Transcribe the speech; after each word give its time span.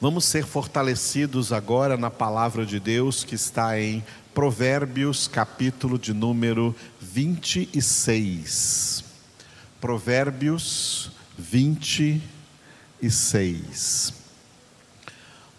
Vamos 0.00 0.24
ser 0.24 0.44
fortalecidos 0.44 1.52
agora 1.52 1.96
na 1.96 2.10
palavra 2.10 2.66
de 2.66 2.80
Deus 2.80 3.22
que 3.22 3.36
está 3.36 3.80
em 3.80 4.02
Provérbios, 4.34 5.28
capítulo 5.28 5.96
de 5.98 6.12
número 6.12 6.74
26. 7.00 9.04
Provérbios 9.80 11.12
26. 11.38 14.12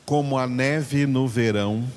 Como 0.06 0.38
a 0.38 0.46
neve 0.46 1.08
no 1.08 1.26
verão 1.28 1.88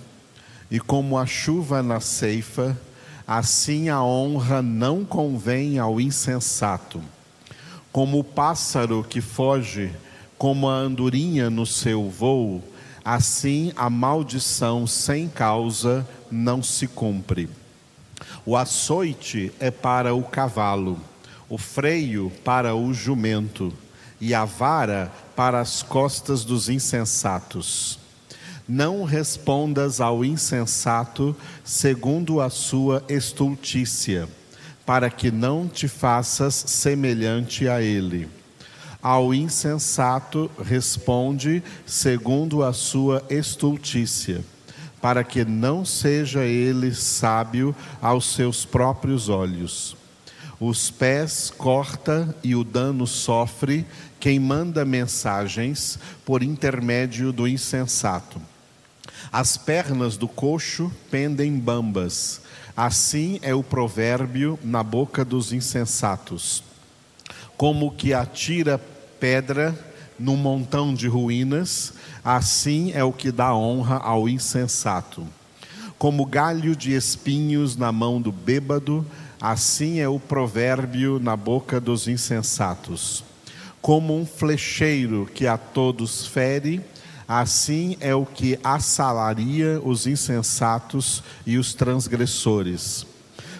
e 0.71 0.79
como 0.79 1.19
a 1.19 1.27
chuva 1.27 1.83
na 1.83 1.99
ceifa, 2.01 2.79
assim 3.27 3.89
a 3.89 4.01
honra 4.01 4.63
não 4.63 5.05
convém 5.05 5.81
ao 5.81 6.01
insensato. 6.01 7.03
Como 7.91 8.21
o 8.21 8.25
pássaro 8.25 9.03
que 9.03 9.21
foge, 9.21 9.91
como 10.39 10.69
a 10.69 10.75
andorinha 10.75 11.51
no 11.51 11.67
seu 11.67 12.09
voo, 12.09 12.63
assim 13.05 13.73
a 13.77 13.91
maldição 13.91 14.87
sem 14.87 15.29
causa 15.29 16.09
não 16.31 16.63
se 16.63 16.87
cumpre. 16.87 17.51
O 18.47 18.57
açoite 18.57 19.53
é 19.59 19.71
para 19.71 20.15
o 20.15 20.23
cavalo, 20.23 20.99
o 21.49 21.59
freio 21.59 22.33
para 22.45 22.75
o 22.77 22.95
jumento, 22.95 23.73
e 24.21 24.35
a 24.35 24.45
vara 24.45 25.13
para 25.35 25.61
as 25.61 25.83
costas 25.83 26.45
dos 26.45 26.69
insensatos. 26.69 27.99
Não 28.69 29.05
respondas 29.05 30.01
ao 30.01 30.25
insensato 30.25 31.37
segundo 31.65 32.41
a 32.41 32.51
sua 32.51 33.03
estultícia, 33.09 34.29
para 34.85 35.11
que 35.11 35.31
não 35.31 35.69
te 35.69 35.89
faças 35.89 36.55
semelhante 36.55 37.69
a 37.69 37.81
ele 37.81 38.38
ao 39.03 39.33
insensato 39.33 40.51
responde 40.63 41.63
segundo 41.87 42.65
a 42.65 42.73
sua 42.73 43.23
estultícia, 43.31 44.45
para 45.01 45.23
que 45.23 45.45
não 45.45 45.85
seja 45.85 46.45
ele 46.45 46.93
sábio 46.95 47.75
aos 48.03 48.35
seus 48.35 48.65
próprios 48.65 49.29
olhos. 49.29 49.97
Os 50.61 50.91
pés 50.91 51.53
corta 51.57 52.35
e 52.43 52.57
o 52.57 52.65
dano 52.65 53.07
sofre 53.07 53.87
quem 54.19 54.41
manda 54.41 54.85
mensagens 54.85 55.99
por 56.25 56.43
intermédio 56.43 57.33
do 57.33 57.47
insensato. 57.47 58.41
As 59.31 59.57
pernas 59.57 60.17
do 60.17 60.27
coxo 60.27 60.91
pendem 61.11 61.57
bambas, 61.57 62.41
assim 62.77 63.39
é 63.43 63.55
o 63.55 63.63
provérbio 63.63 64.59
na 64.65 64.83
boca 64.83 65.25
dos 65.25 65.53
insensatos 65.53 66.65
como 67.59 67.91
que 67.91 68.15
atira 68.15 68.81
pedra 69.19 69.77
num 70.17 70.37
montão 70.37 70.95
de 70.95 71.09
ruínas, 71.09 71.93
assim 72.25 72.93
é 72.95 73.03
o 73.03 73.13
que 73.13 73.33
dá 73.33 73.53
honra 73.53 73.97
ao 73.97 74.29
insensato. 74.29 75.27
Como 75.99 76.25
galho 76.25 76.77
de 76.77 76.95
espinhos 76.95 77.77
na 77.77 77.91
mão 77.91 78.21
do 78.21 78.31
bêbado, 78.31 79.05
assim 79.41 79.99
é 79.99 80.09
o 80.09 80.21
provérbio 80.21 81.19
na 81.19 81.37
boca 81.37 81.81
dos 81.81 82.07
insensatos. 82.07 83.25
Como 83.83 84.17
um 84.17 84.25
flecheiro 84.25 85.29
que 85.35 85.45
a 85.45 85.59
todos 85.59 86.29
fere, 86.29 86.81
assim 87.27 87.97
é 87.99 88.15
o 88.15 88.25
que 88.25 88.57
assalaria 88.63 89.81
os 89.85 90.07
insensatos 90.07 91.25
e 91.45 91.59
os 91.59 91.75
transgressores. 91.75 93.05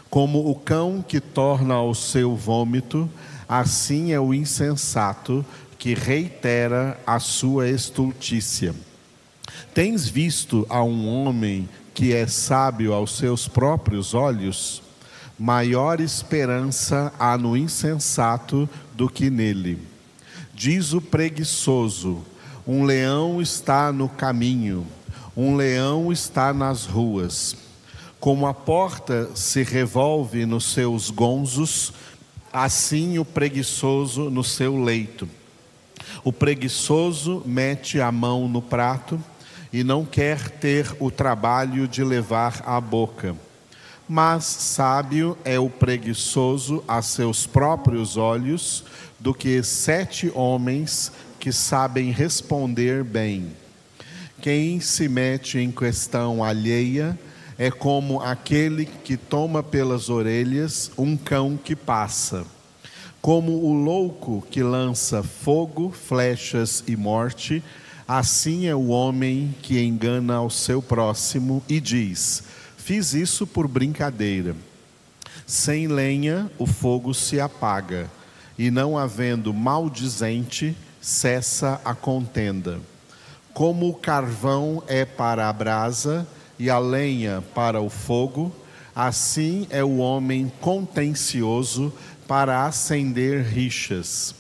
Como 0.09 0.49
o 0.49 0.55
cão 0.55 1.05
que 1.07 1.21
torna 1.21 1.75
ao 1.75 1.93
seu 1.95 2.37
vômito, 2.37 3.11
Assim 3.49 4.13
é 4.13 4.21
o 4.21 4.35
insensato 4.35 5.45
que 5.79 5.95
reitera 5.95 7.01
a 7.07 7.19
sua 7.19 7.69
estultícia. 7.69 8.75
Tens 9.73 10.07
visto 10.07 10.67
a 10.69 10.83
um 10.83 11.09
homem 11.09 11.69
que 11.95 12.13
é 12.13 12.27
sábio 12.27 12.93
aos 12.93 13.17
seus 13.17 13.49
próprios 13.49 14.13
olhos? 14.13 14.83
Maior 15.39 16.01
esperança 16.01 17.13
há 17.19 17.39
no 17.39 17.57
insensato 17.57 18.69
do 18.95 19.09
que 19.09 19.31
nele. 19.31 19.79
Diz 20.53 20.93
o 20.93 21.01
preguiçoso: 21.01 22.25
um 22.67 22.85
leão 22.85 23.41
está 23.41 23.93
no 23.93 24.09
caminho, 24.09 24.87
um 25.37 25.57
leão 25.57 26.13
está 26.13 26.53
nas 26.53 26.85
ruas. 26.85 27.57
Como 28.21 28.47
a 28.47 28.53
porta 28.53 29.31
se 29.35 29.63
revolve 29.63 30.45
nos 30.45 30.73
seus 30.73 31.09
gonzos, 31.09 31.93
assim 32.65 33.19
o 33.19 33.25
preguiçoso 33.25 34.31
no 34.31 34.43
seu 34.43 34.83
leito. 34.83 35.29
O 36.25 36.33
preguiçoso 36.33 37.43
mete 37.47 38.01
a 38.01 38.11
mão 38.11 38.49
no 38.49 38.61
prato 38.61 39.23
e 39.73 39.85
não 39.85 40.05
quer 40.05 40.51
ter 40.51 40.95
o 40.99 41.11
trabalho 41.11 41.87
de 41.87 42.03
levar 42.03 42.63
à 42.65 42.81
boca. 42.81 43.37
Mas 44.09 44.45
sábio 44.45 45.37
é 45.45 45.59
o 45.59 45.69
preguiçoso 45.69 46.83
a 46.89 47.03
seus 47.03 47.47
próprios 47.47 48.17
olhos 48.17 48.85
do 49.21 49.35
que 49.35 49.63
sete 49.63 50.33
homens 50.35 51.13
que 51.39 51.53
sabem 51.53 52.11
responder 52.11 53.05
bem. 53.05 53.53
Quem 54.41 54.81
se 54.81 55.09
mete 55.09 55.59
em 55.59 55.71
questão 55.71 56.43
alheia 56.43 57.19
é 57.59 57.73
como 57.73 58.21
aquele 58.21 58.87
que 58.87 59.17
toma 59.17 59.65
pelas 59.65 60.09
orelhas 60.09 60.93
um 60.97 61.17
cão 61.17 61.59
que 61.63 61.75
passa. 61.75 62.47
Como 63.21 63.53
o 63.65 63.75
louco 63.75 64.47
que 64.49 64.63
lança 64.63 65.25
fogo, 65.25 65.91
flechas 65.91 66.85
e 66.87 66.95
morte, 66.95 67.63
assim 68.07 68.69
é 68.69 68.75
o 68.77 68.87
homem 68.87 69.53
que 69.61 69.83
engana 69.83 70.37
ao 70.37 70.49
seu 70.49 70.81
próximo 70.81 71.61
e 71.69 71.81
diz: 71.81 72.45
Fiz 72.77 73.13
isso 73.13 73.45
por 73.45 73.67
brincadeira. 73.67 74.55
Sem 75.45 75.89
lenha 75.89 76.49
o 76.59 76.67
fogo 76.67 77.13
se 77.13 77.41
apaga, 77.41 78.09
e 78.57 78.71
não 78.71 78.97
havendo 78.97 79.53
maldizente, 79.53 80.77
cessa 81.01 81.81
a 81.85 81.95
contenda. 81.95 82.79
Como 83.53 83.89
o 83.89 83.95
carvão 83.95 84.83
é 84.87 85.05
para 85.05 85.49
a 85.49 85.53
brasa, 85.53 86.27
e 86.59 86.69
a 86.69 86.79
lenha 86.79 87.43
para 87.55 87.81
o 87.81 87.89
fogo, 87.89 88.53
assim 88.95 89.67
é 89.71 89.85
o 89.85 89.99
homem 89.99 90.51
contencioso 90.61 91.93
para 92.27 92.67
acender 92.67 93.45
rixas. 93.45 94.35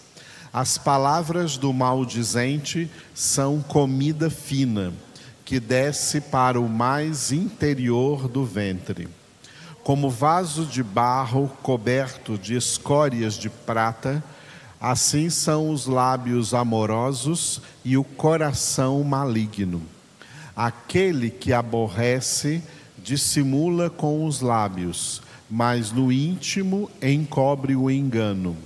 As 0.52 0.76
palavras 0.76 1.56
do 1.56 1.72
maldizente 1.72 2.90
são 3.14 3.60
comida 3.60 4.28
fina, 4.28 4.92
que 5.44 5.60
desce 5.60 6.20
para 6.20 6.60
o 6.60 6.68
mais 6.68 7.30
interior 7.32 8.28
do 8.28 8.44
ventre. 8.44 9.08
Como 9.84 10.10
vaso 10.10 10.66
de 10.66 10.82
barro 10.82 11.48
coberto 11.62 12.36
de 12.36 12.56
escórias 12.56 13.34
de 13.34 13.48
prata, 13.48 14.22
assim 14.80 15.30
são 15.30 15.70
os 15.70 15.86
lábios 15.86 16.52
amorosos 16.52 17.62
e 17.84 17.96
o 17.96 18.04
coração 18.04 19.02
maligno. 19.02 19.80
Aquele 20.58 21.30
que 21.30 21.52
aborrece 21.52 22.60
dissimula 23.00 23.88
com 23.88 24.26
os 24.26 24.40
lábios, 24.40 25.22
mas 25.48 25.92
no 25.92 26.10
íntimo 26.10 26.90
encobre 27.00 27.76
o 27.76 27.88
engano. 27.88 28.56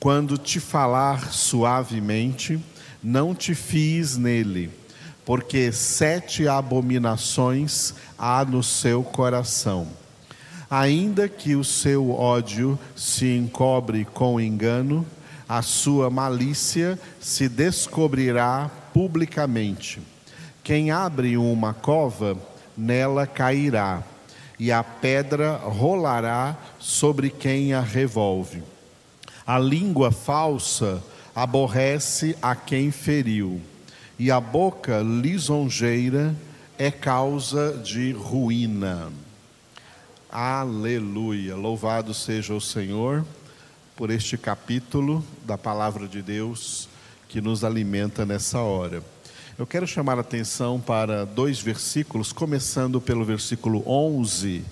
Quando 0.00 0.38
te 0.38 0.58
falar 0.58 1.30
suavemente, 1.30 2.58
não 3.02 3.34
te 3.34 3.54
fies 3.54 4.16
nele, 4.16 4.70
porque 5.22 5.70
sete 5.72 6.48
abominações 6.48 7.92
há 8.18 8.42
no 8.42 8.62
seu 8.62 9.02
coração. 9.02 9.88
Ainda 10.70 11.28
que 11.28 11.54
o 11.54 11.62
seu 11.62 12.12
ódio 12.12 12.78
se 12.96 13.36
encobre 13.36 14.06
com 14.06 14.40
engano, 14.40 15.06
a 15.46 15.60
sua 15.60 16.08
malícia 16.08 16.98
se 17.20 17.46
descobrirá 17.46 18.70
publicamente. 18.94 20.00
Quem 20.70 20.92
abre 20.92 21.36
uma 21.36 21.74
cova, 21.74 22.38
nela 22.76 23.26
cairá, 23.26 24.04
e 24.56 24.70
a 24.70 24.84
pedra 24.84 25.56
rolará 25.56 26.56
sobre 26.78 27.28
quem 27.28 27.74
a 27.74 27.80
revolve. 27.80 28.62
A 29.44 29.58
língua 29.58 30.12
falsa 30.12 31.02
aborrece 31.34 32.36
a 32.40 32.54
quem 32.54 32.92
feriu, 32.92 33.60
e 34.16 34.30
a 34.30 34.40
boca 34.40 35.00
lisonjeira 35.00 36.36
é 36.78 36.92
causa 36.92 37.72
de 37.72 38.12
ruína. 38.12 39.10
Aleluia! 40.30 41.56
Louvado 41.56 42.14
seja 42.14 42.54
o 42.54 42.60
Senhor 42.60 43.26
por 43.96 44.08
este 44.08 44.38
capítulo 44.38 45.24
da 45.44 45.58
palavra 45.58 46.06
de 46.06 46.22
Deus 46.22 46.88
que 47.28 47.40
nos 47.40 47.64
alimenta 47.64 48.24
nessa 48.24 48.60
hora. 48.60 49.02
Eu 49.60 49.66
quero 49.66 49.86
chamar 49.86 50.16
a 50.16 50.22
atenção 50.22 50.80
para 50.80 51.26
dois 51.26 51.60
versículos, 51.60 52.32
começando 52.32 52.98
pelo 52.98 53.26
versículo 53.26 53.82
11. 53.86 54.64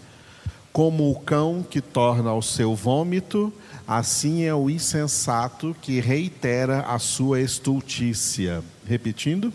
Como 0.73 1.11
o 1.11 1.21
cão 1.21 1.63
que 1.63 1.83
torna 1.83 2.31
ao 2.31 2.41
seu 2.41 2.75
vômito, 2.75 3.53
assim 3.87 4.45
é 4.45 4.55
o 4.55 4.71
insensato 4.71 5.77
que 5.83 6.01
reitera 6.01 6.81
a 6.87 6.99
sua 6.99 7.39
estultícia. 7.39 8.65
Repetindo. 8.87 9.53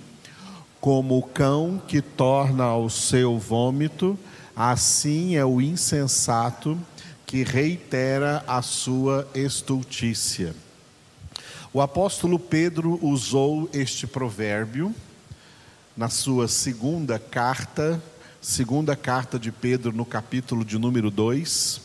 Como 0.79 1.17
o 1.17 1.23
cão 1.23 1.81
que 1.87 1.99
torna 1.99 2.65
ao 2.65 2.87
seu 2.87 3.39
vômito, 3.39 4.15
assim 4.55 5.35
é 5.35 5.43
o 5.43 5.59
insensato 5.59 6.77
que 7.25 7.41
reitera 7.41 8.43
a 8.45 8.61
sua 8.61 9.27
estultícia. 9.33 10.53
O 11.73 11.81
apóstolo 11.81 12.37
Pedro 12.37 12.99
usou 13.01 13.67
este 13.73 14.05
provérbio 14.05 14.93
na 15.95 16.09
sua 16.09 16.47
segunda 16.47 17.19
carta, 17.19 18.01
segunda 18.41 18.95
carta 18.95 19.37
de 19.37 19.51
Pedro, 19.51 19.91
no 19.91 20.05
capítulo 20.05 20.65
de 20.65 20.79
número 20.79 21.11
2, 21.11 21.81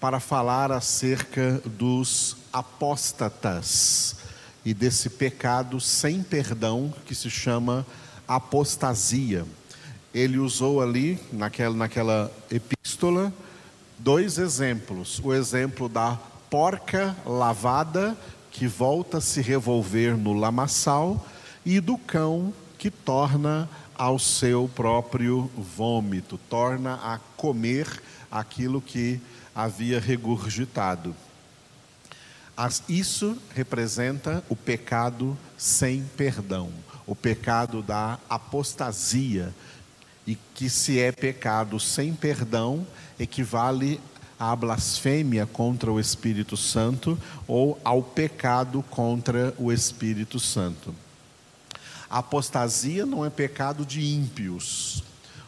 para 0.00 0.18
falar 0.18 0.72
acerca 0.72 1.62
dos 1.64 2.36
apóstatas 2.52 4.16
e 4.64 4.74
desse 4.74 5.08
pecado 5.08 5.80
sem 5.80 6.24
perdão 6.24 6.92
que 7.06 7.14
se 7.14 7.30
chama 7.30 7.86
apostasia. 8.26 9.46
Ele 10.12 10.38
usou 10.38 10.82
ali, 10.82 11.16
naquela, 11.32 11.76
naquela 11.76 12.32
epístola, 12.50 13.32
dois 13.96 14.38
exemplos: 14.38 15.20
o 15.22 15.32
exemplo 15.32 15.88
da 15.88 16.18
porca 16.50 17.16
lavada 17.24 18.18
que 18.50 18.66
volta 18.66 19.18
a 19.18 19.20
se 19.20 19.40
revolver 19.40 20.16
no 20.16 20.32
lamaçal, 20.32 21.24
e 21.64 21.78
do 21.78 21.96
cão 21.96 22.52
que 22.80 22.90
torna 22.90 23.68
ao 23.94 24.18
seu 24.18 24.66
próprio 24.74 25.50
vômito, 25.54 26.40
torna 26.48 26.94
a 26.94 27.18
comer 27.36 27.86
aquilo 28.30 28.80
que 28.80 29.20
havia 29.54 30.00
regurgitado. 30.00 31.14
Isso 32.88 33.36
representa 33.54 34.42
o 34.48 34.56
pecado 34.56 35.36
sem 35.58 36.02
perdão, 36.16 36.70
o 37.06 37.14
pecado 37.14 37.82
da 37.82 38.18
apostasia, 38.30 39.54
e 40.26 40.34
que 40.54 40.70
se 40.70 40.98
é 40.98 41.12
pecado 41.12 41.78
sem 41.78 42.14
perdão, 42.14 42.86
equivale 43.18 44.00
à 44.38 44.56
blasfêmia 44.56 45.44
contra 45.44 45.92
o 45.92 46.00
Espírito 46.00 46.56
Santo 46.56 47.18
ou 47.46 47.78
ao 47.84 48.02
pecado 48.02 48.82
contra 48.88 49.52
o 49.58 49.70
Espírito 49.70 50.40
Santo. 50.40 50.94
A 52.10 52.18
apostasia 52.18 53.06
não 53.06 53.24
é 53.24 53.30
pecado 53.30 53.86
de 53.86 54.00
ímpios. 54.00 55.04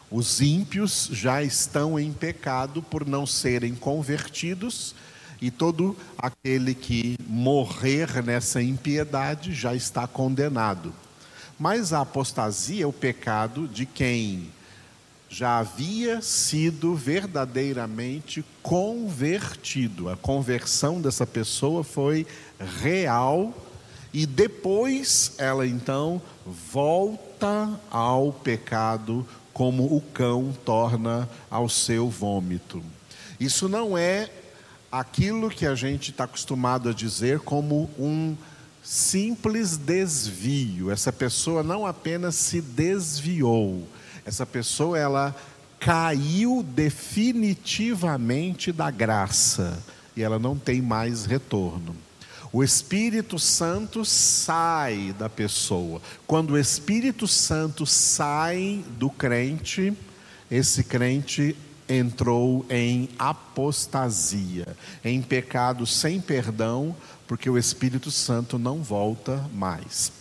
Os 0.09 0.39
ímpios 0.39 1.09
já 1.11 1.43
estão 1.43 1.99
em 1.99 2.13
pecado 2.13 2.81
por 2.81 3.05
não 3.05 3.25
serem 3.25 3.75
convertidos, 3.75 4.95
e 5.41 5.51
todo 5.51 5.97
aquele 6.17 6.73
que 6.73 7.17
morrer 7.27 8.23
nessa 8.23 8.61
impiedade 8.61 9.53
já 9.53 9.75
está 9.75 10.07
condenado. 10.07 10.93
Mas 11.59 11.91
a 11.91 11.99
apostasia 11.99 12.85
é 12.85 12.87
o 12.87 12.93
pecado 12.93 13.67
de 13.67 13.85
quem 13.85 14.49
já 15.27 15.57
havia 15.57 16.21
sido 16.21 16.95
verdadeiramente 16.95 18.45
convertido. 18.61 20.07
A 20.07 20.15
conversão 20.15 21.01
dessa 21.01 21.27
pessoa 21.27 21.83
foi 21.83 22.25
real 22.81 23.53
e 24.13 24.25
depois 24.25 25.33
ela 25.37 25.65
então 25.65 26.21
volta 26.45 27.79
ao 27.89 28.31
pecado 28.31 29.25
como 29.51 29.95
o 29.95 30.01
cão 30.01 30.55
torna 30.63 31.27
ao 31.49 31.67
seu 31.67 32.09
vômito. 32.09 32.83
Isso 33.39 33.67
não 33.67 33.97
é 33.97 34.29
aquilo 34.91 35.49
que 35.49 35.65
a 35.65 35.73
gente 35.73 36.11
está 36.11 36.25
acostumado 36.25 36.89
a 36.89 36.93
dizer 36.93 37.39
como 37.39 37.89
um 37.97 38.37
simples 38.83 39.77
desvio. 39.77 40.91
Essa 40.91 41.11
pessoa 41.11 41.63
não 41.63 41.85
apenas 41.85 42.35
se 42.35 42.61
desviou, 42.61 43.87
essa 44.25 44.45
pessoa 44.45 44.97
ela 44.97 45.35
caiu 45.79 46.63
definitivamente 46.63 48.71
da 48.71 48.91
graça 48.91 49.81
e 50.15 50.21
ela 50.21 50.39
não 50.39 50.57
tem 50.57 50.81
mais 50.81 51.25
retorno. 51.25 51.93
O 52.55 52.63
Espírito 52.63 53.39
Santo 53.39 54.05
sai 54.05 55.11
da 55.17 55.27
pessoa. 55.27 55.99
Quando 56.27 56.51
o 56.51 56.57
Espírito 56.59 57.27
Santo 57.27 57.83
sai 57.83 58.85
do 58.99 59.09
crente, 59.09 59.91
esse 60.51 60.83
crente 60.83 61.55
entrou 61.89 62.63
em 62.69 63.09
apostasia, 63.17 64.67
em 65.03 65.19
pecado 65.19 65.87
sem 65.87 66.21
perdão, 66.21 66.95
porque 67.27 67.49
o 67.49 67.57
Espírito 67.57 68.11
Santo 68.11 68.59
não 68.59 68.83
volta 68.83 69.49
mais. 69.51 70.11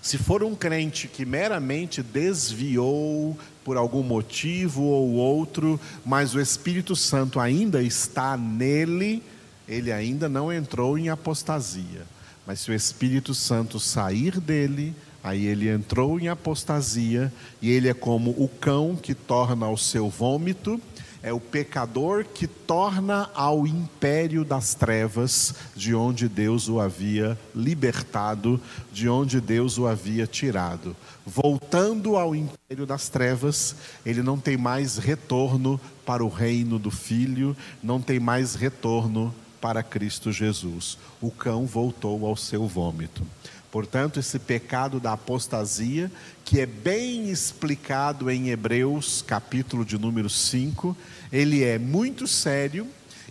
Se 0.00 0.16
for 0.16 0.42
um 0.42 0.54
crente 0.54 1.08
que 1.08 1.26
meramente 1.26 2.02
desviou 2.02 3.38
por 3.62 3.76
algum 3.76 4.02
motivo 4.02 4.82
ou 4.84 5.10
outro, 5.10 5.78
mas 6.06 6.34
o 6.34 6.40
Espírito 6.40 6.96
Santo 6.96 7.38
ainda 7.38 7.82
está 7.82 8.34
nele, 8.34 9.22
ele 9.70 9.92
ainda 9.92 10.28
não 10.28 10.52
entrou 10.52 10.98
em 10.98 11.08
apostasia. 11.08 12.02
Mas 12.46 12.60
se 12.60 12.70
o 12.70 12.74
Espírito 12.74 13.34
Santo 13.34 13.78
sair 13.78 14.40
dele, 14.40 14.94
aí 15.22 15.46
ele 15.46 15.68
entrou 15.68 16.18
em 16.18 16.28
apostasia, 16.28 17.32
e 17.62 17.70
ele 17.70 17.88
é 17.88 17.94
como 17.94 18.30
o 18.32 18.48
cão 18.48 18.96
que 18.96 19.14
torna 19.14 19.66
ao 19.66 19.76
seu 19.76 20.10
vômito 20.10 20.80
é 21.22 21.32
o 21.32 21.40
pecador 21.40 22.24
que 22.24 22.46
torna 22.46 23.30
ao 23.34 23.66
império 23.66 24.44
das 24.44 24.74
trevas, 24.74 25.54
de 25.76 25.94
onde 25.94 26.28
Deus 26.28 26.68
o 26.68 26.80
havia 26.80 27.38
libertado, 27.54 28.60
de 28.92 29.08
onde 29.08 29.40
Deus 29.40 29.76
o 29.76 29.86
havia 29.86 30.26
tirado. 30.26 30.96
Voltando 31.26 32.16
ao 32.16 32.34
império 32.34 32.86
das 32.86 33.08
trevas, 33.08 33.76
ele 34.04 34.22
não 34.22 34.38
tem 34.38 34.56
mais 34.56 34.96
retorno 34.96 35.78
para 36.06 36.24
o 36.24 36.28
reino 36.28 36.78
do 36.78 36.90
Filho, 36.90 37.54
não 37.82 38.00
tem 38.00 38.18
mais 38.18 38.54
retorno 38.54 39.34
para 39.60 39.82
Cristo 39.82 40.32
Jesus. 40.32 40.96
O 41.20 41.30
cão 41.30 41.66
voltou 41.66 42.26
ao 42.26 42.36
seu 42.36 42.66
vômito. 42.66 43.26
Portanto, 43.70 44.18
esse 44.18 44.38
pecado 44.38 44.98
da 44.98 45.12
apostasia, 45.12 46.10
que 46.44 46.58
é 46.58 46.66
bem 46.66 47.30
explicado 47.30 48.28
em 48.28 48.50
Hebreus, 48.50 49.22
capítulo 49.22 49.84
de 49.84 49.96
número 49.96 50.28
5, 50.28 50.96
ele 51.30 51.62
é 51.62 51.78
muito 51.78 52.26
sério 52.26 52.86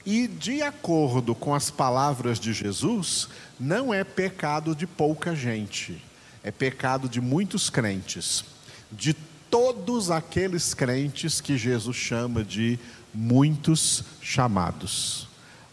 e, 0.06 0.28
de 0.28 0.62
acordo 0.62 1.36
com 1.36 1.54
as 1.54 1.70
palavras 1.70 2.40
de 2.40 2.54
Jesus, 2.54 3.28
não 3.60 3.94
é 3.94 4.04
pecado 4.06 4.74
de 4.74 4.88
pouca 4.88 5.36
gente, 5.36 6.02
é 6.42 6.52
pecado 6.52 7.10
de 7.10 7.20
muitos 7.20 7.70
crentes, 7.70 8.46
de 8.90 9.14
todos 9.50 10.10
aqueles 10.10 10.74
crentes 10.74 11.42
que 11.42 11.58
Jesus 11.58 11.98
chama 11.98 12.44
de 12.46 12.80
muitos 13.14 14.04
chamados. 14.22 15.29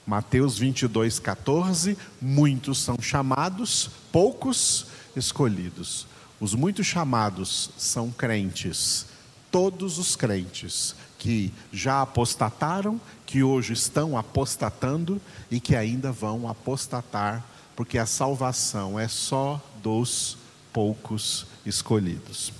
Mateus 0.06 0.56
22, 0.56 1.18
14: 1.18 1.98
muitos 2.22 2.78
são 2.78 2.96
chamados, 3.00 3.90
poucos 4.12 4.86
escolhidos. 5.16 6.06
Os 6.38 6.54
muitos 6.54 6.86
chamados 6.86 7.70
são 7.76 8.10
crentes, 8.10 9.06
todos 9.50 9.98
os 9.98 10.14
crentes 10.14 10.94
que 11.18 11.52
já 11.72 12.02
apostataram, 12.02 13.00
que 13.24 13.42
hoje 13.42 13.72
estão 13.72 14.16
apostatando 14.16 15.20
e 15.50 15.58
que 15.58 15.74
ainda 15.74 16.12
vão 16.12 16.48
apostatar, 16.48 17.44
porque 17.74 17.98
a 17.98 18.06
salvação 18.06 19.00
é 19.00 19.08
só 19.08 19.60
dos 19.82 20.38
poucos 20.72 21.46
escolhidos. 21.64 22.52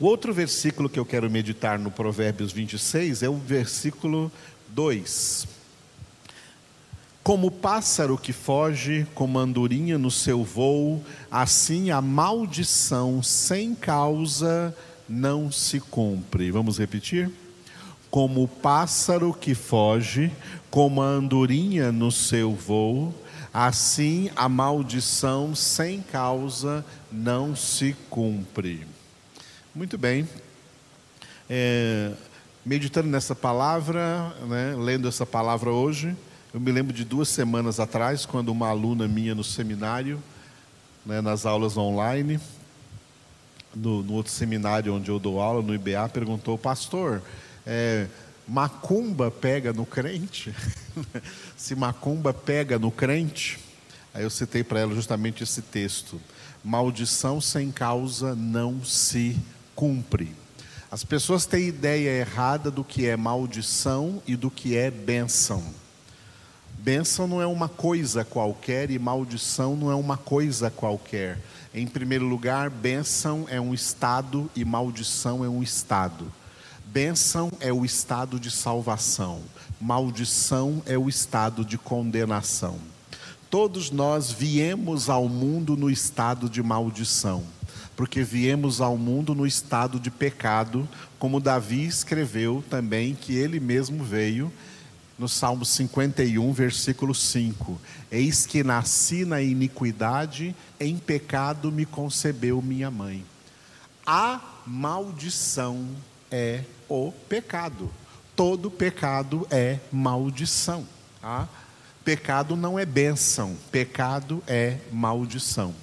O 0.00 0.06
outro 0.06 0.34
versículo 0.34 0.88
que 0.88 0.98
eu 0.98 1.06
quero 1.06 1.30
meditar 1.30 1.78
no 1.78 1.90
Provérbios 1.90 2.50
26 2.50 3.22
é 3.22 3.28
o 3.28 3.36
versículo 3.36 4.32
2 4.70 5.57
como 7.28 7.50
pássaro 7.50 8.16
que 8.16 8.32
foge, 8.32 9.06
como 9.14 9.38
andorinha 9.38 9.98
no 9.98 10.10
seu 10.10 10.42
voo, 10.42 11.04
assim 11.30 11.90
a 11.90 12.00
maldição 12.00 13.22
sem 13.22 13.74
causa 13.74 14.74
não 15.06 15.52
se 15.52 15.78
cumpre. 15.78 16.50
Vamos 16.50 16.78
repetir? 16.78 17.30
Como 18.10 18.44
o 18.44 18.48
pássaro 18.48 19.36
que 19.38 19.54
foge, 19.54 20.32
como 20.70 21.02
a 21.02 21.04
andorinha 21.04 21.92
no 21.92 22.10
seu 22.10 22.54
voo, 22.54 23.14
assim 23.52 24.30
a 24.34 24.48
maldição 24.48 25.54
sem 25.54 26.00
causa 26.00 26.82
não 27.12 27.54
se 27.54 27.94
cumpre. 28.08 28.86
Muito 29.74 29.98
bem. 29.98 30.26
É, 31.50 32.10
meditando 32.64 33.08
nessa 33.08 33.34
palavra, 33.34 34.34
né, 34.48 34.74
lendo 34.78 35.06
essa 35.06 35.26
palavra 35.26 35.68
hoje, 35.68 36.16
eu 36.58 36.60
me 36.60 36.72
lembro 36.72 36.92
de 36.92 37.04
duas 37.04 37.28
semanas 37.28 37.78
atrás, 37.78 38.26
quando 38.26 38.48
uma 38.48 38.66
aluna 38.66 39.06
minha 39.06 39.32
no 39.32 39.44
seminário, 39.44 40.20
né, 41.06 41.20
nas 41.20 41.46
aulas 41.46 41.76
online, 41.76 42.40
no, 43.72 44.02
no, 44.02 44.14
outro 44.14 44.32
seminário 44.32 44.92
onde 44.92 45.08
eu 45.08 45.20
dou 45.20 45.40
aula, 45.40 45.62
no 45.62 45.72
IBA, 45.72 46.08
perguntou, 46.08 46.58
pastor, 46.58 47.22
é, 47.64 48.08
macumba 48.46 49.30
pega 49.30 49.72
no 49.72 49.86
crente? 49.86 50.52
Se 51.56 51.76
macumba 51.76 52.34
pega 52.34 52.76
no 52.76 52.90
crente? 52.90 53.60
Aí 54.12 54.24
eu 54.24 54.30
citei 54.30 54.64
para 54.64 54.80
ela 54.80 54.92
justamente 54.96 55.44
esse 55.44 55.62
texto. 55.62 56.20
Maldição 56.64 57.40
sem 57.40 57.70
causa 57.70 58.34
não 58.34 58.84
se 58.84 59.38
cumpre. 59.76 60.34
As 60.90 61.04
pessoas 61.04 61.46
têm 61.46 61.68
ideia 61.68 62.10
errada 62.10 62.68
do 62.68 62.82
que 62.82 63.06
é 63.06 63.16
maldição 63.16 64.20
e 64.26 64.34
do 64.34 64.50
que 64.50 64.76
é 64.76 64.90
bênção. 64.90 65.62
Bênção 66.88 67.28
não 67.28 67.42
é 67.42 67.46
uma 67.46 67.68
coisa 67.68 68.24
qualquer 68.24 68.90
e 68.90 68.98
maldição 68.98 69.76
não 69.76 69.90
é 69.90 69.94
uma 69.94 70.16
coisa 70.16 70.70
qualquer. 70.70 71.38
Em 71.74 71.86
primeiro 71.86 72.24
lugar, 72.26 72.70
bênção 72.70 73.44
é 73.50 73.60
um 73.60 73.74
estado 73.74 74.50
e 74.56 74.64
maldição 74.64 75.44
é 75.44 75.48
um 75.50 75.62
estado. 75.62 76.32
Bênção 76.86 77.52
é 77.60 77.70
o 77.70 77.84
estado 77.84 78.40
de 78.40 78.50
salvação, 78.50 79.42
maldição 79.78 80.82
é 80.86 80.96
o 80.96 81.10
estado 81.10 81.62
de 81.62 81.76
condenação. 81.76 82.78
Todos 83.50 83.90
nós 83.90 84.32
viemos 84.32 85.10
ao 85.10 85.28
mundo 85.28 85.76
no 85.76 85.90
estado 85.90 86.48
de 86.48 86.62
maldição, 86.62 87.44
porque 87.96 88.22
viemos 88.22 88.80
ao 88.80 88.96
mundo 88.96 89.34
no 89.34 89.46
estado 89.46 90.00
de 90.00 90.10
pecado, 90.10 90.88
como 91.18 91.38
Davi 91.38 91.84
escreveu 91.84 92.64
também 92.70 93.14
que 93.14 93.34
ele 93.34 93.60
mesmo 93.60 94.02
veio 94.02 94.50
no 95.18 95.28
Salmo 95.28 95.64
51, 95.64 96.52
versículo 96.52 97.14
5: 97.14 97.80
Eis 98.10 98.46
que 98.46 98.62
nasci 98.62 99.24
na 99.24 99.42
iniquidade, 99.42 100.54
em 100.78 100.96
pecado 100.96 101.72
me 101.72 101.84
concebeu 101.84 102.62
minha 102.62 102.90
mãe. 102.90 103.24
A 104.06 104.40
maldição 104.66 105.86
é 106.30 106.62
o 106.88 107.12
pecado. 107.28 107.90
Todo 108.36 108.70
pecado 108.70 109.46
é 109.50 109.80
maldição. 109.90 110.86
Tá? 111.20 111.48
Pecado 112.04 112.56
não 112.56 112.78
é 112.78 112.86
bênção, 112.86 113.56
pecado 113.70 114.42
é 114.46 114.78
maldição. 114.92 115.74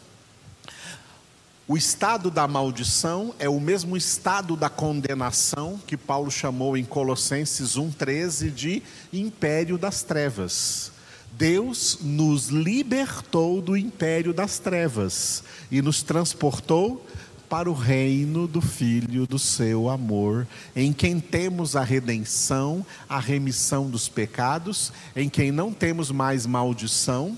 O 1.67 1.75
estado 1.75 2.29
da 2.29 2.47
maldição 2.47 3.33
é 3.39 3.49
o 3.49 3.59
mesmo 3.59 3.97
estado 3.97 4.55
da 4.55 4.69
condenação 4.69 5.79
que 5.87 5.97
Paulo 5.97 6.29
chamou 6.29 6.77
em 6.77 6.85
Colossenses 6.85 7.75
1,13 7.75 8.53
de 8.53 8.83
império 9.11 9.75
das 9.75 10.03
trevas. 10.03 10.91
Deus 11.31 11.97
nos 12.01 12.49
libertou 12.49 13.63
do 13.63 13.75
império 13.75 14.31
das 14.31 14.59
trevas 14.59 15.43
e 15.71 15.81
nos 15.81 16.03
transportou 16.03 17.03
para 17.49 17.69
o 17.69 17.73
reino 17.73 18.47
do 18.47 18.61
Filho 18.61 19.25
do 19.25 19.39
seu 19.39 19.89
amor, 19.89 20.47
em 20.75 20.93
quem 20.93 21.19
temos 21.19 21.75
a 21.75 21.83
redenção, 21.83 22.85
a 23.09 23.19
remissão 23.19 23.89
dos 23.89 24.07
pecados, 24.07 24.93
em 25.15 25.27
quem 25.27 25.51
não 25.51 25.73
temos 25.73 26.11
mais 26.11 26.45
maldição, 26.45 27.35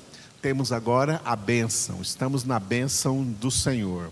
temos 0.47 0.71
agora 0.71 1.19
a 1.25 1.35
bênção, 1.35 2.01
estamos 2.01 2.45
na 2.45 2.57
bênção 2.57 3.21
do 3.21 3.51
Senhor. 3.51 4.09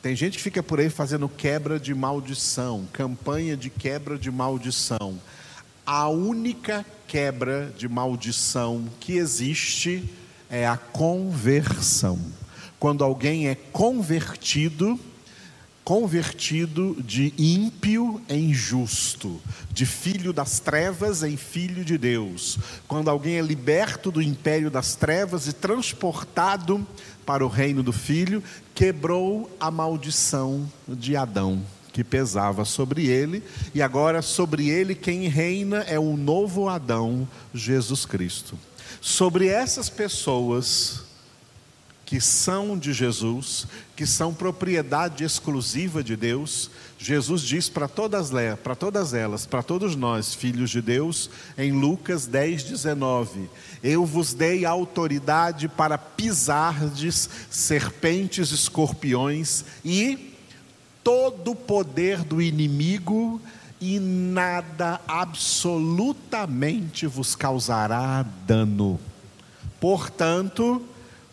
Tem 0.00 0.16
gente 0.16 0.38
que 0.38 0.42
fica 0.42 0.62
por 0.62 0.80
aí 0.80 0.88
fazendo 0.88 1.28
quebra 1.28 1.78
de 1.78 1.94
maldição, 1.94 2.88
campanha 2.90 3.58
de 3.58 3.68
quebra 3.68 4.16
de 4.16 4.30
maldição. 4.30 5.20
A 5.84 6.08
única 6.08 6.82
quebra 7.06 7.70
de 7.76 7.90
maldição 7.90 8.86
que 8.98 9.18
existe 9.18 10.10
é 10.48 10.66
a 10.66 10.78
conversão. 10.78 12.18
Quando 12.78 13.04
alguém 13.04 13.46
é 13.46 13.54
convertido, 13.54 14.98
convertido 15.84 16.96
de 17.02 17.32
ímpio 17.38 18.20
em 18.28 18.52
justo, 18.52 19.40
de 19.72 19.86
filho 19.86 20.32
das 20.32 20.60
trevas 20.60 21.22
em 21.22 21.36
filho 21.36 21.84
de 21.84 21.96
Deus. 21.96 22.58
Quando 22.86 23.08
alguém 23.08 23.36
é 23.36 23.42
liberto 23.42 24.10
do 24.10 24.22
império 24.22 24.70
das 24.70 24.94
trevas 24.94 25.46
e 25.46 25.52
transportado 25.52 26.86
para 27.24 27.44
o 27.44 27.48
reino 27.48 27.82
do 27.82 27.92
filho, 27.92 28.42
quebrou 28.74 29.50
a 29.58 29.70
maldição 29.70 30.70
de 30.88 31.16
Adão 31.16 31.62
que 31.92 32.04
pesava 32.04 32.64
sobre 32.64 33.08
ele, 33.08 33.42
e 33.74 33.82
agora 33.82 34.22
sobre 34.22 34.68
ele 34.68 34.94
quem 34.94 35.26
reina 35.26 35.78
é 35.88 35.98
o 35.98 36.16
novo 36.16 36.68
Adão, 36.68 37.28
Jesus 37.52 38.06
Cristo. 38.06 38.56
Sobre 39.00 39.48
essas 39.48 39.88
pessoas, 39.88 41.02
que 42.10 42.20
são 42.20 42.76
de 42.76 42.92
Jesus, 42.92 43.68
que 43.94 44.04
são 44.04 44.34
propriedade 44.34 45.22
exclusiva 45.22 46.02
de 46.02 46.16
Deus, 46.16 46.68
Jesus 46.98 47.42
diz 47.42 47.68
para 47.68 47.86
todas, 47.86 48.32
para 48.64 48.74
todas 48.74 49.14
elas, 49.14 49.46
para 49.46 49.62
todos 49.62 49.94
nós, 49.94 50.34
filhos 50.34 50.70
de 50.70 50.82
Deus, 50.82 51.30
em 51.56 51.70
Lucas 51.70 52.26
10, 52.26 52.64
19: 52.64 53.48
Eu 53.80 54.04
vos 54.04 54.34
dei 54.34 54.64
autoridade 54.64 55.68
para 55.68 55.96
pisardes 55.96 57.30
serpentes, 57.48 58.50
escorpiões 58.50 59.64
e 59.84 60.34
todo 61.04 61.52
o 61.52 61.56
poder 61.56 62.24
do 62.24 62.42
inimigo, 62.42 63.40
e 63.80 64.00
nada 64.00 65.00
absolutamente 65.06 67.06
vos 67.06 67.36
causará 67.36 68.26
dano. 68.48 68.98
Portanto, 69.78 70.84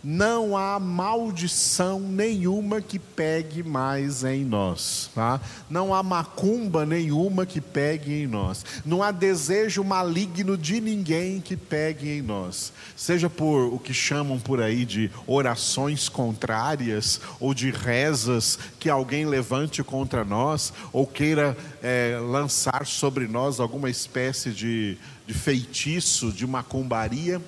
não 0.09 0.55
há 0.55 0.79
maldição 0.79 1.99
nenhuma 1.99 2.79
que 2.79 2.97
pegue 2.97 3.61
mais 3.61 4.23
em 4.23 4.45
nós, 4.45 5.09
tá? 5.13 5.41
Não 5.69 5.93
há 5.93 6.01
macumba 6.01 6.85
nenhuma 6.85 7.45
que 7.45 7.59
pegue 7.59 8.13
em 8.13 8.25
nós. 8.25 8.63
Não 8.85 9.03
há 9.03 9.11
desejo 9.11 9.83
maligno 9.83 10.57
de 10.57 10.79
ninguém 10.79 11.41
que 11.41 11.57
pegue 11.57 12.09
em 12.09 12.21
nós. 12.21 12.71
Seja 12.95 13.29
por 13.29 13.73
o 13.73 13.77
que 13.77 13.93
chamam 13.93 14.39
por 14.39 14.61
aí 14.61 14.85
de 14.85 15.11
orações 15.27 16.07
contrárias 16.07 17.19
ou 17.37 17.53
de 17.53 17.69
rezas 17.69 18.57
que 18.79 18.89
alguém 18.89 19.25
levante 19.25 19.83
contra 19.83 20.23
nós 20.23 20.71
ou 20.93 21.05
queira 21.05 21.57
é, 21.83 22.17
lançar 22.21 22.85
sobre 22.85 23.27
nós 23.27 23.59
alguma 23.59 23.89
espécie 23.89 24.51
de, 24.51 24.97
de 25.27 25.33
feitiço, 25.33 26.31
de 26.31 26.47
macumbaria, 26.47 27.41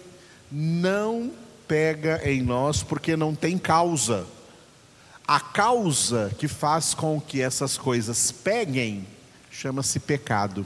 não 0.51 1.31
pega 1.69 2.19
em 2.27 2.41
nós 2.41 2.81
porque 2.81 3.15
não 3.15 3.33
tem 3.35 3.57
causa. 3.57 4.25
A 5.25 5.39
causa 5.39 6.35
que 6.39 6.47
faz 6.47 6.95
com 6.95 7.21
que 7.21 7.39
essas 7.39 7.77
coisas 7.77 8.31
peguem 8.31 9.07
chama-se 9.51 9.99
pecado. 9.99 10.65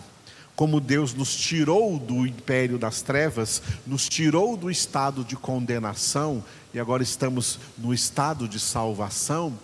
Como 0.56 0.80
Deus 0.80 1.14
nos 1.14 1.36
tirou 1.36 2.00
do 2.00 2.26
império 2.26 2.78
das 2.78 3.02
trevas, 3.02 3.62
nos 3.86 4.08
tirou 4.08 4.56
do 4.56 4.72
estado 4.72 5.26
de 5.26 5.36
condenação 5.36 6.42
e 6.74 6.80
agora 6.80 7.04
estamos 7.04 7.60
no 7.78 7.94
estado 7.94 8.48
de 8.48 8.60
salvação, 8.60 9.60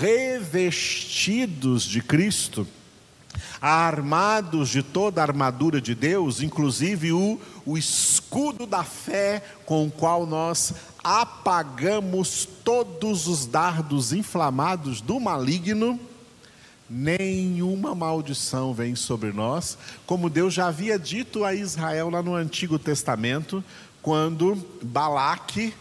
revestidos 0.00 1.82
de 1.82 2.00
Cristo 2.00 2.64
armados 3.60 4.68
de 4.68 4.82
toda 4.82 5.20
a 5.20 5.24
armadura 5.24 5.80
de 5.80 5.94
Deus, 5.94 6.42
inclusive 6.42 7.12
o, 7.12 7.40
o 7.64 7.78
escudo 7.78 8.66
da 8.66 8.82
fé 8.82 9.42
com 9.64 9.86
o 9.86 9.90
qual 9.90 10.26
nós 10.26 10.74
apagamos 11.02 12.48
todos 12.64 13.26
os 13.26 13.46
dardos 13.46 14.12
inflamados 14.12 15.00
do 15.00 15.18
maligno, 15.18 15.98
nenhuma 16.88 17.94
maldição 17.94 18.74
vem 18.74 18.94
sobre 18.94 19.32
nós, 19.32 19.78
como 20.06 20.28
Deus 20.28 20.52
já 20.52 20.66
havia 20.66 20.98
dito 20.98 21.44
a 21.44 21.54
Israel 21.54 22.10
lá 22.10 22.22
no 22.22 22.34
Antigo 22.34 22.78
Testamento, 22.78 23.64
quando 24.02 24.58
Balaque 24.82 25.72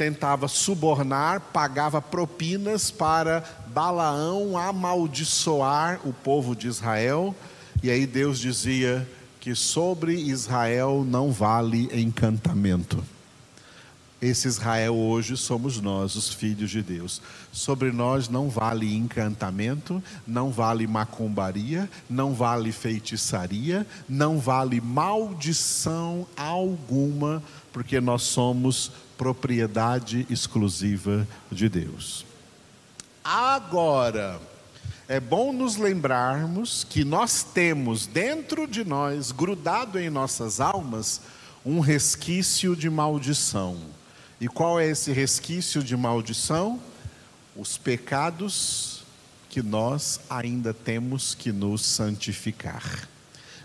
tentava 0.00 0.48
subornar, 0.48 1.42
pagava 1.52 2.00
propinas 2.00 2.90
para 2.90 3.44
Balaão 3.66 4.56
amaldiçoar 4.56 6.00
o 6.08 6.12
povo 6.14 6.56
de 6.56 6.68
Israel, 6.68 7.36
e 7.82 7.90
aí 7.90 8.06
Deus 8.06 8.38
dizia 8.38 9.06
que 9.38 9.54
sobre 9.54 10.14
Israel 10.14 11.04
não 11.06 11.30
vale 11.30 11.90
encantamento. 11.92 13.04
Esse 14.22 14.48
Israel 14.48 14.96
hoje 14.96 15.36
somos 15.36 15.78
nós, 15.82 16.16
os 16.16 16.32
filhos 16.32 16.70
de 16.70 16.82
Deus. 16.82 17.20
Sobre 17.52 17.92
nós 17.92 18.26
não 18.26 18.48
vale 18.48 18.94
encantamento, 18.94 20.02
não 20.26 20.50
vale 20.50 20.86
macumbaria, 20.86 21.90
não 22.08 22.32
vale 22.32 22.72
feitiçaria, 22.72 23.86
não 24.08 24.38
vale 24.38 24.80
maldição 24.80 26.26
alguma, 26.36 27.42
porque 27.70 28.00
nós 28.00 28.22
somos 28.22 28.92
propriedade 29.20 30.26
exclusiva 30.30 31.28
de 31.52 31.68
Deus. 31.68 32.24
Agora, 33.22 34.40
é 35.06 35.20
bom 35.20 35.52
nos 35.52 35.76
lembrarmos 35.76 36.86
que 36.88 37.04
nós 37.04 37.42
temos 37.42 38.06
dentro 38.06 38.66
de 38.66 38.82
nós, 38.82 39.30
grudado 39.30 40.00
em 40.00 40.08
nossas 40.08 40.58
almas, 40.58 41.20
um 41.66 41.80
resquício 41.80 42.74
de 42.74 42.88
maldição. 42.88 43.76
E 44.40 44.48
qual 44.48 44.80
é 44.80 44.86
esse 44.86 45.12
resquício 45.12 45.84
de 45.84 45.94
maldição? 45.98 46.80
Os 47.54 47.76
pecados 47.76 49.02
que 49.50 49.60
nós 49.60 50.18
ainda 50.30 50.72
temos 50.72 51.34
que 51.34 51.52
nos 51.52 51.84
santificar. 51.84 53.06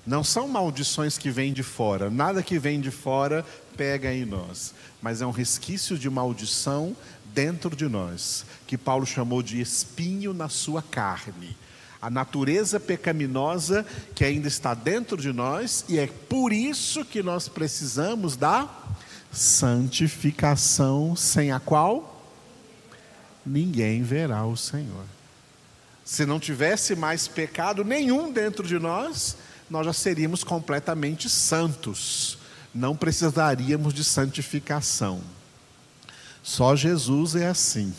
Não 0.05 0.24
são 0.24 0.47
maldições 0.47 1.17
que 1.17 1.31
vêm 1.31 1.51
de 1.51 1.63
fora, 1.63 2.09
nada 2.09 2.43
que 2.43 2.59
vem 2.59 2.79
de 2.79 2.91
fora 2.91 3.43
pega 3.75 4.13
em 4.13 4.24
nós, 4.24 4.74
mas 5.01 5.21
é 5.21 5.25
um 5.25 5.31
resquício 5.31 5.97
de 5.97 6.09
maldição 6.09 6.95
dentro 7.33 7.75
de 7.75 7.88
nós, 7.88 8.45
que 8.67 8.77
Paulo 8.77 9.05
chamou 9.05 9.41
de 9.41 9.59
espinho 9.59 10.33
na 10.33 10.47
sua 10.47 10.81
carne. 10.81 11.57
A 12.01 12.09
natureza 12.09 12.79
pecaminosa 12.79 13.85
que 14.13 14.24
ainda 14.24 14.47
está 14.47 14.74
dentro 14.74 15.17
de 15.17 15.33
nós, 15.33 15.83
e 15.89 15.97
é 15.97 16.07
por 16.07 16.53
isso 16.53 17.03
que 17.03 17.24
nós 17.24 17.47
precisamos 17.47 18.35
da 18.35 18.69
santificação, 19.31 21.15
sem 21.15 21.51
a 21.51 21.59
qual 21.59 22.24
ninguém 23.45 24.03
verá 24.03 24.45
o 24.45 24.55
Senhor. 24.55 25.05
Se 26.05 26.25
não 26.25 26.39
tivesse 26.39 26.95
mais 26.95 27.27
pecado 27.27 27.83
nenhum 27.83 28.31
dentro 28.31 28.67
de 28.67 28.77
nós, 28.77 29.35
nós 29.69 29.86
já 29.86 29.93
seríamos 29.93 30.43
completamente 30.43 31.29
santos, 31.29 32.38
não 32.74 32.95
precisaríamos 32.95 33.93
de 33.93 34.03
santificação. 34.03 35.22
Só 36.43 36.75
Jesus 36.75 37.36
é 37.36 37.48
assim, 37.48 37.93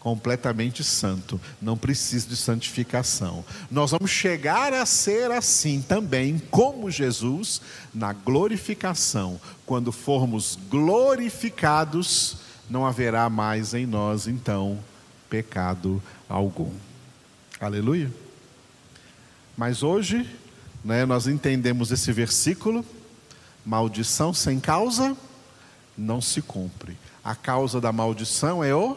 completamente 0.00 0.82
santo, 0.82 1.40
não 1.60 1.76
precisa 1.76 2.26
de 2.26 2.36
santificação. 2.36 3.44
Nós 3.70 3.92
vamos 3.92 4.10
chegar 4.10 4.72
a 4.74 4.84
ser 4.84 5.30
assim 5.30 5.80
também, 5.80 6.42
como 6.50 6.90
Jesus, 6.90 7.60
na 7.94 8.12
glorificação. 8.12 9.40
Quando 9.64 9.92
formos 9.92 10.58
glorificados, 10.68 12.38
não 12.68 12.84
haverá 12.84 13.30
mais 13.30 13.74
em 13.74 13.86
nós, 13.86 14.26
então, 14.26 14.76
pecado 15.30 16.02
algum. 16.28 16.72
Aleluia. 17.60 18.10
Mas 19.56 19.84
hoje, 19.84 20.28
né, 20.84 21.04
nós 21.04 21.26
entendemos 21.26 21.90
esse 21.90 22.12
versículo: 22.12 22.84
maldição 23.64 24.34
sem 24.34 24.58
causa 24.58 25.16
não 25.96 26.20
se 26.20 26.42
cumpre. 26.42 26.96
A 27.22 27.34
causa 27.34 27.80
da 27.80 27.92
maldição 27.92 28.64
é 28.64 28.74
o 28.74 28.96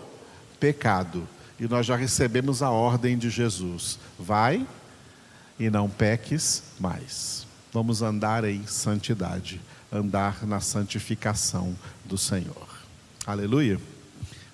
pecado. 0.59 1.27
E 1.59 1.67
nós 1.67 1.85
já 1.85 1.95
recebemos 1.95 2.61
a 2.61 2.69
ordem 2.69 3.17
de 3.17 3.29
Jesus: 3.29 3.99
vai 4.17 4.65
e 5.59 5.69
não 5.69 5.89
peques 5.89 6.63
mais. 6.79 7.45
Vamos 7.71 8.01
andar 8.01 8.43
em 8.45 8.65
santidade, 8.65 9.61
andar 9.91 10.45
na 10.45 10.59
santificação 10.59 11.75
do 12.03 12.17
Senhor. 12.17 12.67
Aleluia. 13.25 13.79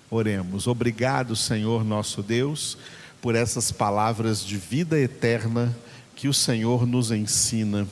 Oremos. 0.10 0.68
Obrigado, 0.68 1.36
Senhor 1.36 1.86
nosso 1.86 2.22
Deus, 2.22 2.78
por 3.22 3.36
essas 3.36 3.72
palavras 3.72 4.44
de 4.44 4.58
vida 4.58 5.00
eterna 5.00 5.74
que 6.22 6.28
o 6.28 6.34
Senhor 6.36 6.86
nos 6.86 7.10
ensina. 7.10 7.88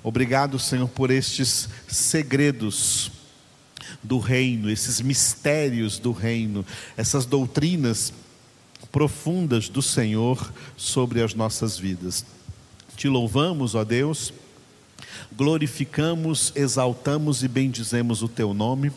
Obrigado, 0.00 0.60
Senhor, 0.60 0.88
por 0.88 1.10
estes 1.10 1.68
segredos 1.88 3.10
do 4.00 4.20
reino, 4.20 4.70
esses 4.70 5.00
mistérios 5.00 5.98
do 5.98 6.12
reino, 6.12 6.64
essas 6.96 7.26
doutrinas 7.26 8.12
profundas 8.92 9.68
do 9.68 9.82
Senhor 9.82 10.54
sobre 10.76 11.20
as 11.20 11.34
nossas 11.34 11.76
vidas. 11.76 12.24
Te 12.96 13.08
louvamos, 13.08 13.74
ó 13.74 13.82
Deus, 13.82 14.32
glorificamos, 15.36 16.52
exaltamos 16.54 17.42
e 17.42 17.48
bendizemos 17.48 18.22
o 18.22 18.28
teu 18.28 18.54
nome 18.54 18.92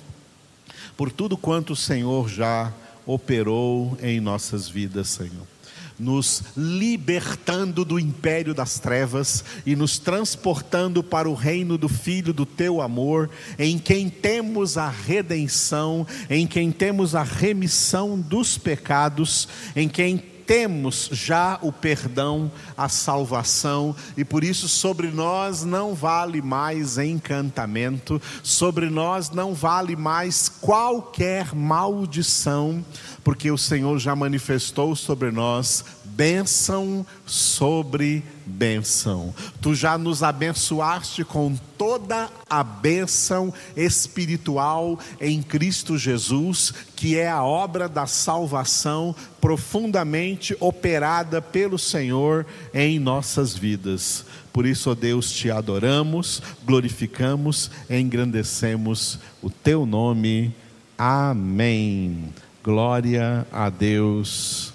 por 0.96 1.12
tudo 1.12 1.36
quanto 1.36 1.74
o 1.74 1.76
Senhor 1.76 2.30
já 2.30 2.72
operou 3.08 3.98
em 4.04 4.20
nossas 4.20 4.70
vidas, 4.70 5.10
Senhor 5.10 5.57
nos 6.00 6.44
libertando 6.56 7.84
do 7.84 8.00
império 8.00 8.54
das 8.54 8.80
trevas 8.80 9.44
e 9.66 9.76
nos 9.76 9.98
transportando 9.98 11.04
para 11.04 11.30
o 11.30 11.34
reino 11.34 11.78
do 11.78 11.90
Filho 11.90 12.34
do 12.34 12.46
teu 12.46 12.82
amor, 12.82 13.30
em 13.58 13.78
quem 13.78 14.10
temos 14.10 14.78
a 14.78 14.90
redenção, 14.90 16.06
em 16.30 16.46
quem 16.46 16.72
temos 16.72 17.16
a 17.16 17.24
remissão 17.24 18.20
dos 18.20 18.58
pecados, 18.58 19.48
em 19.76 19.90
quem 19.90 20.24
temos 20.48 21.10
já 21.12 21.60
o 21.62 21.74
perdão, 21.74 22.50
a 22.78 22.88
salvação, 22.88 23.94
e 24.16 24.24
por 24.24 24.46
isso 24.46 24.70
sobre 24.70 25.12
nós 25.12 25.66
não 25.66 25.94
vale 25.94 26.42
mais 26.42 26.98
encantamento, 26.98 28.20
sobre 28.42 28.90
nós 28.90 29.30
não 29.30 29.54
vale 29.54 29.98
mais 29.98 30.48
qualquer 30.48 31.54
maldição, 31.54 32.84
porque 33.26 33.52
o 33.52 33.58
Senhor 33.58 34.00
já 34.00 34.16
manifestou 34.16 34.96
sobre 34.96 35.32
nós 35.32 35.84
bênção 36.18 37.06
sobre 37.28 38.24
bênção. 38.48 39.34
Tu 39.62 39.76
já 39.76 39.98
nos 39.98 40.24
abençoaste 40.24 41.24
com 41.24 41.56
toda 41.78 42.30
a 42.50 42.64
bênção 42.64 43.54
espiritual 43.76 44.98
em 45.20 45.42
Cristo 45.42 45.98
Jesus, 45.98 46.74
que 46.96 47.18
é 47.18 47.30
a 47.30 47.44
obra 47.44 47.88
da 47.88 48.08
salvação 48.08 49.16
profundamente 49.40 50.56
operada 50.60 51.42
pelo 51.42 51.78
Senhor 51.78 52.46
em 52.74 53.00
nossas 53.00 53.56
vidas. 53.56 54.26
Por 54.52 54.66
isso, 54.66 54.90
ó 54.90 54.96
Deus, 54.96 55.32
te 55.32 55.52
adoramos, 55.52 56.42
glorificamos, 56.66 57.70
engrandecemos 57.90 59.20
o 59.42 59.52
teu 59.52 59.86
nome. 59.86 60.52
Amém. 60.98 62.34
Glória 62.64 63.46
a 63.52 63.70
Deus. 63.70 64.74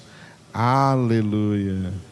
Aleluia. 0.54 2.11